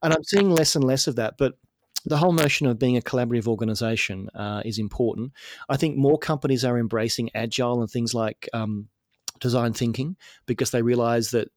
[0.01, 1.35] And I'm seeing less and less of that.
[1.37, 1.55] But
[2.05, 5.33] the whole notion of being a collaborative organization uh, is important.
[5.69, 8.87] I think more companies are embracing agile and things like um,
[9.41, 11.49] design thinking because they realize that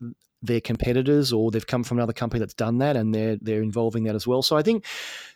[0.42, 4.04] their competitors or they've come from another company that's done that and they're they're involving
[4.04, 4.42] that as well.
[4.42, 4.84] So I think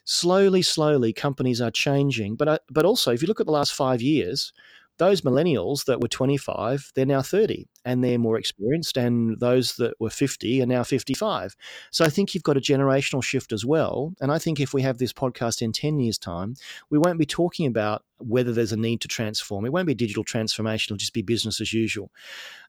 [0.04, 2.34] slowly, slowly companies are changing.
[2.34, 4.52] But uh, but also if you look at the last five years,
[4.98, 8.96] those millennials that were 25, they're now 30 and they're more experienced.
[8.96, 11.56] And those that were 50 are now 55.
[11.90, 14.14] So I think you've got a generational shift as well.
[14.20, 16.54] And I think if we have this podcast in 10 years' time,
[16.90, 19.64] we won't be talking about whether there's a need to transform.
[19.64, 22.10] It won't be digital transformation, it'll just be business as usual.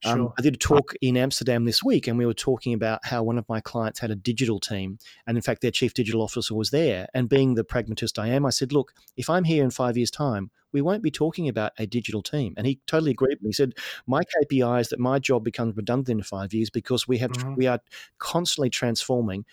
[0.05, 0.27] Um, sure.
[0.27, 3.23] Um, I did a talk in Amsterdam this week, and we were talking about how
[3.23, 4.99] one of my clients had a digital team.
[5.27, 7.07] And in fact, their chief digital officer was there.
[7.13, 10.11] And being the pragmatist I am, I said, Look, if I'm here in five years'
[10.11, 12.53] time, we won't be talking about a digital team.
[12.57, 13.49] And he totally agreed with me.
[13.49, 13.73] He said,
[14.07, 17.55] My KPI is that my job becomes redundant in five years because we have mm-hmm.
[17.55, 17.79] we are
[18.17, 19.45] constantly transforming.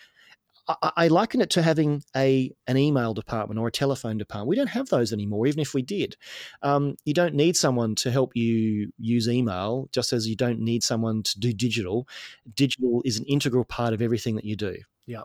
[0.67, 4.49] I, I liken it to having a an email department or a telephone department.
[4.49, 6.17] We don't have those anymore, even if we did.
[6.61, 10.83] Um, you don't need someone to help you use email, just as you don't need
[10.83, 12.07] someone to do digital.
[12.53, 14.77] Digital is an integral part of everything that you do.
[15.05, 15.23] Yeah.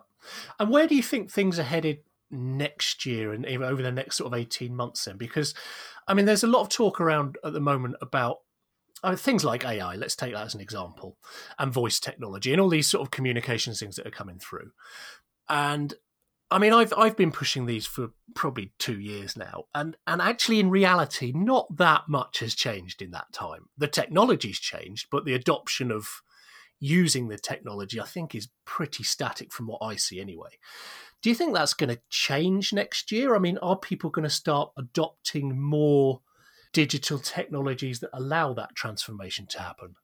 [0.61, 1.99] And where do you think things are headed
[2.31, 5.55] next year and over the next sort of 18 months then because
[6.09, 8.39] i mean there's a lot of talk around at the moment about
[9.05, 11.17] Mean, things like ai let's take that as an example
[11.59, 14.71] and voice technology and all these sort of communications things that are coming through.
[15.49, 15.95] And
[16.51, 20.61] i mean i've i've been pushing these for probably 2 years now and and actually
[20.61, 23.69] in reality not that much has changed in that time.
[23.79, 26.07] The technology's changed but the adoption of
[26.79, 30.51] using the technology i think is pretty static from what i see anyway.
[31.23, 33.37] Do you think that's going to change next year?
[33.37, 36.21] I mean, are people going to start adopting more
[36.73, 39.95] digital technologies that allow that transformation to happen?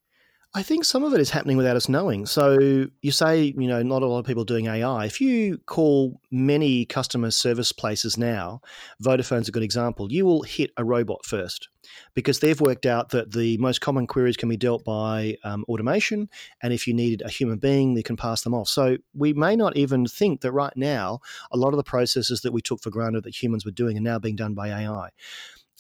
[0.54, 2.24] I think some of it is happening without us knowing.
[2.24, 5.04] So you say, you know, not a lot of people doing AI.
[5.04, 8.62] If you call many customer service places now,
[9.02, 11.68] Vodafone's a good example, you will hit a robot first
[12.14, 16.30] because they've worked out that the most common queries can be dealt by um, automation.
[16.62, 18.68] And if you needed a human being, they can pass them off.
[18.68, 21.20] So we may not even think that right now,
[21.52, 24.00] a lot of the processes that we took for granted that humans were doing are
[24.00, 25.10] now being done by AI.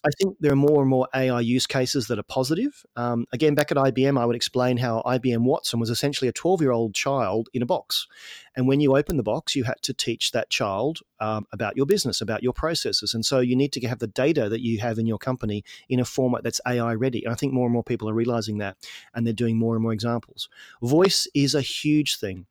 [0.04, 2.84] I think there are more and more AI use cases that are positive.
[2.94, 6.60] Um, again, back at IBM, I would explain how IBM Watson was essentially a 12
[6.60, 8.06] year old child in a box.
[8.54, 11.86] And when you open the box, you had to teach that child um, about your
[11.86, 13.12] business, about your processes.
[13.12, 15.98] And so you need to have the data that you have in your company in
[15.98, 17.24] a format that's AI ready.
[17.24, 18.76] And I think more and more people are realizing that
[19.14, 20.48] and they're doing more and more examples.
[20.80, 22.46] Voice is a huge thing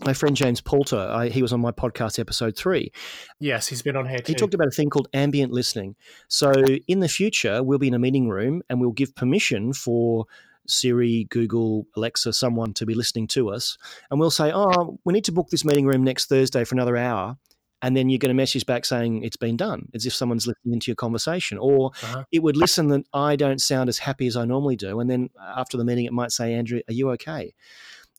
[0.00, 2.92] my friend James Poulter, I, he was on my podcast episode three.
[3.38, 4.32] Yes, he's been on here too.
[4.32, 5.96] He talked about a thing called ambient listening.
[6.28, 6.52] So
[6.88, 10.26] in the future, we'll be in a meeting room and we'll give permission for
[10.66, 13.76] Siri, Google, Alexa, someone to be listening to us.
[14.10, 16.96] And we'll say, oh, we need to book this meeting room next Thursday for another
[16.96, 17.36] hour.
[17.84, 20.74] And then you get a message back saying it's been done, as if someone's listening
[20.74, 21.58] into your conversation.
[21.58, 22.24] Or uh-huh.
[22.30, 25.00] it would listen that I don't sound as happy as I normally do.
[25.00, 27.54] And then after the meeting, it might say, Andrew, are you okay?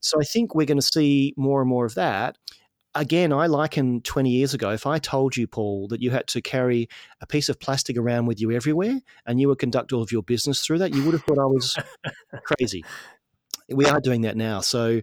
[0.03, 2.37] So I think we're going to see more and more of that.
[2.95, 6.41] Again, I liken 20 years ago, if I told you, Paul, that you had to
[6.41, 6.87] carry
[7.21, 10.21] a piece of plastic around with you everywhere and you would conduct all of your
[10.21, 11.75] business through that, you would have thought I was
[12.45, 12.83] crazy
[13.69, 14.61] we are doing that now.
[14.61, 15.01] So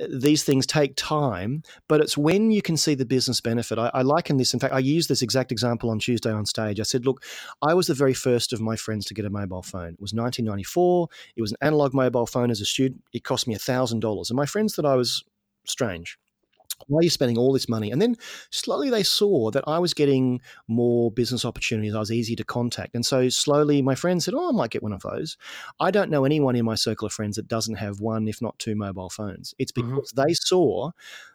[0.00, 3.78] uh, these things take time, but it's when you can see the business benefit.
[3.78, 4.54] I, I, liken this.
[4.54, 6.80] In fact, I used this exact example on Tuesday on stage.
[6.80, 7.22] I said, "Look,
[7.62, 9.94] I was the very first of my friends to get a mobile phone.
[9.94, 11.08] It was 1994.
[11.36, 13.02] It was an analog mobile phone as a student.
[13.12, 15.24] It cost me a thousand dollars, and my friends thought I was
[15.66, 16.18] strange
[16.88, 17.90] why are you spending all this money?
[17.90, 18.16] And then
[18.50, 21.94] slowly they saw that I was getting more business opportunities.
[21.94, 22.94] I was easy to contact.
[22.94, 25.36] And so slowly my friends said, Oh, I might get one of those.
[25.80, 28.58] I don't know anyone in my circle of friends that doesn't have one, if not
[28.58, 29.54] two mobile phones.
[29.58, 29.96] It's mm-hmm.
[29.96, 30.28] because mm-hmm.
[30.28, 30.90] they saw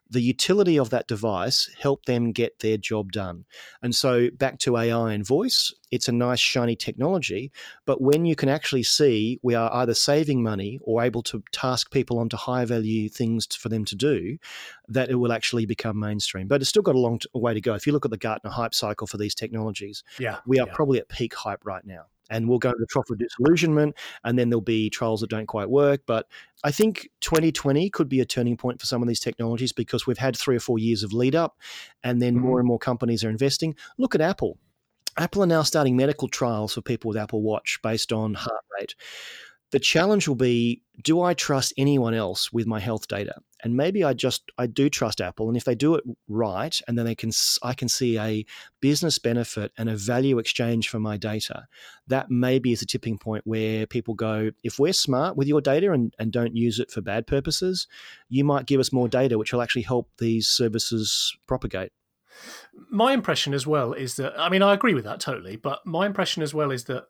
[0.09, 3.45] the utility of that device helped them get their job done.
[3.81, 7.51] And so back to AI and voice, it's a nice shiny technology,
[7.85, 11.91] but when you can actually see we are either saving money or able to task
[11.91, 14.37] people onto high value things for them to do,
[14.87, 16.47] that it will actually become mainstream.
[16.47, 17.73] But it's still got a long way to go.
[17.73, 20.73] If you look at the Gartner hype cycle for these technologies, yeah, we are yeah.
[20.73, 22.05] probably at peak hype right now.
[22.29, 25.45] And we'll go to the trough of disillusionment, and then there'll be trials that don't
[25.45, 26.01] quite work.
[26.05, 26.27] But
[26.63, 30.17] I think 2020 could be a turning point for some of these technologies because we've
[30.17, 31.57] had three or four years of lead up,
[32.03, 32.45] and then mm-hmm.
[32.45, 33.75] more and more companies are investing.
[33.97, 34.57] Look at Apple.
[35.17, 38.95] Apple are now starting medical trials for people with Apple Watch based on heart rate.
[39.71, 43.36] The challenge will be do I trust anyone else with my health data?
[43.63, 46.97] And maybe I just I do trust Apple and if they do it right and
[46.97, 47.32] then they can
[47.63, 48.45] I can see a
[48.82, 51.67] business benefit and a value exchange for my data.
[52.08, 55.91] That maybe is a tipping point where people go if we're smart with your data
[55.91, 57.88] and, and don't use it for bad purposes,
[58.30, 61.91] you might give us more data which will actually help these services propagate
[62.89, 66.06] my impression as well is that I mean I agree with that totally, but my
[66.06, 67.08] impression as well is that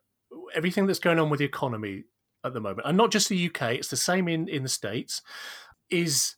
[0.56, 2.06] everything that's going on with the economy
[2.44, 5.22] at the moment, and not just the UK, it's the same in in the states,
[5.90, 6.36] is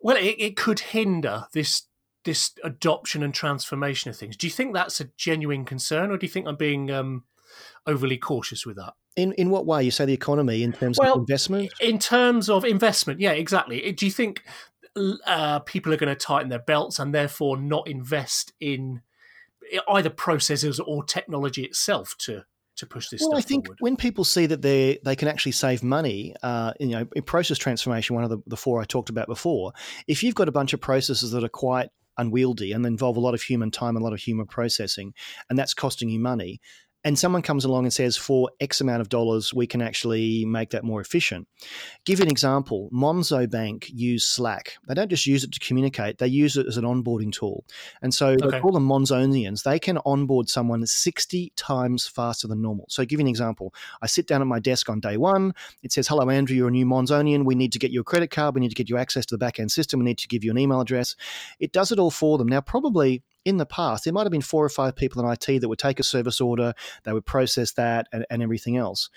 [0.00, 1.84] well, it, it could hinder this
[2.24, 4.36] this adoption and transformation of things.
[4.36, 7.24] Do you think that's a genuine concern, or do you think I'm being um,
[7.86, 8.94] overly cautious with that?
[9.16, 9.82] In in what way?
[9.82, 11.72] You say the economy in terms well, of investment?
[11.80, 13.92] In terms of investment, yeah, exactly.
[13.92, 14.42] Do you think
[15.26, 19.02] uh, people are going to tighten their belts and therefore not invest in
[19.88, 22.44] either processes or technology itself to
[22.76, 23.22] to push this.
[23.22, 23.78] Well, I think forward.
[23.80, 27.58] when people see that they they can actually save money, uh, you know, in process
[27.58, 29.72] transformation, one of the, the four I talked about before,
[30.06, 33.34] if you've got a bunch of processes that are quite unwieldy and involve a lot
[33.34, 35.12] of human time, a lot of human processing,
[35.50, 36.60] and that's costing you money,
[37.06, 40.70] and someone comes along and says, for X amount of dollars, we can actually make
[40.70, 41.46] that more efficient.
[42.04, 44.76] Give you an example Monzo Bank use Slack.
[44.88, 47.64] They don't just use it to communicate, they use it as an onboarding tool.
[48.02, 48.50] And so okay.
[48.50, 49.62] they call them Monzonians.
[49.62, 52.86] They can onboard someone 60 times faster than normal.
[52.88, 53.72] So, give you an example.
[54.02, 55.54] I sit down at my desk on day one.
[55.84, 57.44] It says, Hello, Andrew, you're a new Monzonian.
[57.44, 58.56] We need to get you a credit card.
[58.56, 60.00] We need to get you access to the back end system.
[60.00, 61.14] We need to give you an email address.
[61.60, 62.48] It does it all for them.
[62.48, 65.60] Now, probably in the past, there might have been four or five people in IT
[65.60, 69.08] that would take a service order, they would process that and, and everything else.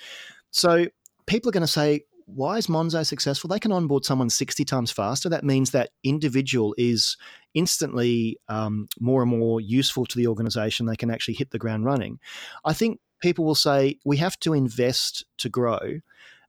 [0.52, 0.86] So
[1.26, 3.48] people are going to say, why is Monzo successful?
[3.48, 5.30] They can onboard someone 60 times faster.
[5.30, 7.18] That means that individual is
[7.56, 10.86] instantly um, more and more useful to the organization.
[10.86, 12.20] They can actually hit the ground running.
[12.64, 15.80] I think people will say we have to invest to grow.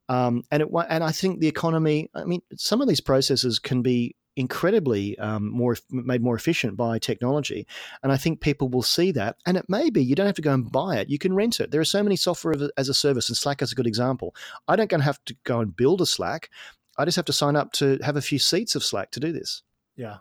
[0.07, 2.11] Um, and it, and I think the economy.
[2.13, 6.97] I mean, some of these processes can be incredibly um, more made more efficient by
[6.97, 7.67] technology
[8.01, 10.41] and i think people will see that and it may be you don't have to
[10.41, 11.71] go and buy it you can rent it.
[11.71, 14.35] There are so many software as a service and slack is a good example.
[14.67, 16.49] I don't going to have to go and build a slack
[16.97, 19.31] i just have to sign up to have a few seats of slack to do
[19.31, 19.63] this.
[19.95, 20.17] Yeah.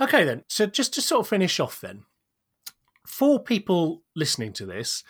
[0.00, 0.44] Okay then.
[0.48, 2.04] So just to sort of finish off then
[3.06, 5.04] for people listening to this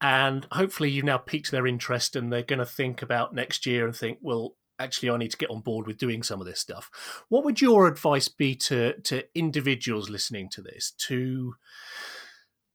[0.00, 3.86] and hopefully you've now piqued their interest and they're going to think about next year
[3.86, 6.58] and think well actually I need to get on board with doing some of this
[6.58, 6.90] stuff.
[7.28, 11.54] What would your advice be to to individuals listening to this to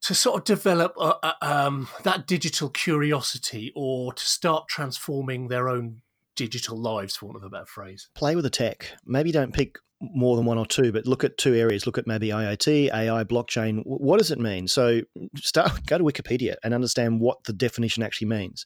[0.02, 5.68] to sort of develop a, a, um, that digital curiosity or to start transforming their
[5.68, 6.04] own
[6.36, 8.08] digital lives, for want of a better phrase?
[8.13, 8.91] Play with the tech.
[9.06, 11.86] Maybe don't pick more than one or two, but look at two areas.
[11.86, 13.82] Look at maybe IoT, AI, blockchain.
[13.86, 14.68] What does it mean?
[14.68, 15.02] So
[15.38, 18.65] start go to Wikipedia and understand what the definition actually means.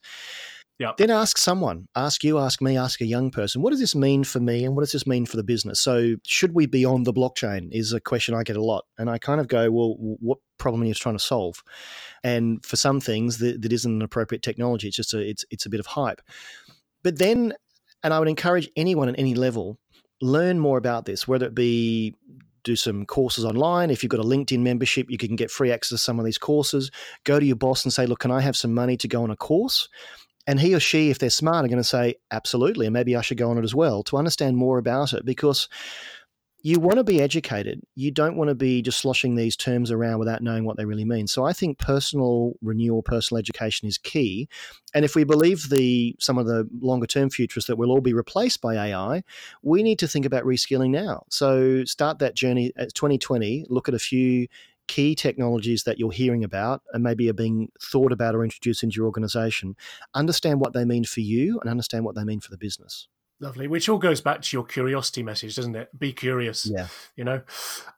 [0.80, 0.96] Yep.
[0.96, 4.24] Then ask someone, ask you, ask me, ask a young person, what does this mean
[4.24, 5.82] for me and what does this mean for the business?
[5.82, 7.68] So, should we be on the blockchain?
[7.72, 8.86] Is a question I get a lot.
[8.98, 11.62] And I kind of go, well, what problem are you trying to solve?
[12.24, 14.88] And for some things, that, that isn't an appropriate technology.
[14.88, 16.22] It's just a, it's, it's a bit of hype.
[17.04, 17.54] But then,
[18.02, 19.78] and I would encourage anyone at any level,
[20.22, 22.16] learn more about this, whether it be
[22.64, 23.90] do some courses online.
[23.90, 26.38] If you've got a LinkedIn membership, you can get free access to some of these
[26.38, 26.92] courses.
[27.24, 29.32] Go to your boss and say, Look, can I have some money to go on
[29.32, 29.88] a course?
[30.50, 33.22] And he or she, if they're smart, are going to say, absolutely, and maybe I
[33.22, 35.70] should go on it as well to understand more about it because
[36.64, 37.84] you want to be educated.
[37.94, 41.06] You don't want to be just sloshing these terms around without knowing what they really
[41.06, 41.28] mean.
[41.28, 44.50] So I think personal renewal, personal education is key.
[44.96, 48.16] And if we believe the some of the longer term futures that we'll all be
[48.16, 49.22] replaced by AI,
[49.62, 51.26] we need to think about reskilling now.
[51.30, 54.48] So start that journey at 2020, look at a few
[54.90, 58.98] key technologies that you're hearing about and maybe are being thought about or introduced into
[58.98, 59.78] your organization,
[60.14, 63.08] understand what they mean for you and understand what they mean for the business.
[63.40, 65.98] Lovely, which all goes back to your curiosity message, doesn't it?
[65.98, 66.66] Be curious.
[66.66, 66.88] Yeah.
[67.16, 67.42] You know.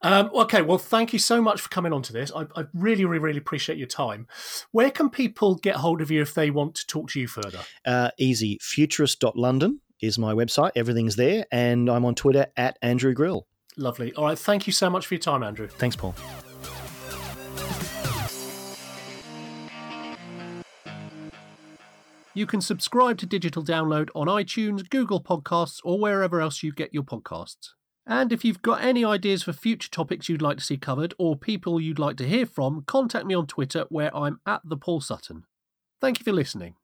[0.04, 0.62] Um, okay.
[0.62, 2.32] Well, thank you so much for coming on to this.
[2.36, 4.27] I, I, really, really, really appreciate your time.
[4.69, 7.62] Where can people get hold of you if they want to talk to you further?
[7.84, 8.60] Uh, easy.
[8.62, 10.71] Futurist.london is my website.
[10.75, 13.47] Everything's there, and I'm on Twitter at Andrew Grill.
[13.77, 14.13] Lovely.
[14.13, 14.38] All right.
[14.38, 15.67] Thank you so much for your time, Andrew.
[15.67, 16.13] Thanks, Paul.
[22.34, 26.93] You can subscribe to Digital Download on iTunes, Google Podcasts, or wherever else you get
[26.93, 27.69] your podcasts.
[28.07, 31.36] And if you've got any ideas for future topics you'd like to see covered or
[31.36, 35.01] people you'd like to hear from, contact me on Twitter where I'm at the Paul
[35.01, 35.43] Sutton.
[35.99, 36.75] Thank you for listening.